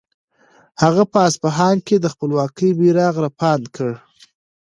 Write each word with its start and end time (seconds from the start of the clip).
هغه 0.83 1.03
په 1.11 1.19
اصفهان 1.29 1.77
کې 1.87 1.95
د 1.99 2.05
خپلواکۍ 2.13 2.69
بیرغ 2.79 3.13
رپاند 3.25 3.65
کړ. 3.75 3.89